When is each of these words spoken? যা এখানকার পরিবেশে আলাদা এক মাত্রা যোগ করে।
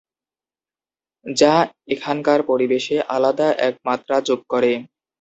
যা 1.25 1.53
এখানকার 1.93 2.39
পরিবেশে 2.49 2.95
আলাদা 3.15 3.47
এক 3.67 3.75
মাত্রা 3.87 4.15
যোগ 4.27 4.39
করে। 4.51 4.71